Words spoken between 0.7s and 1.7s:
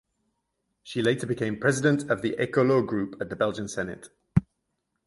She later became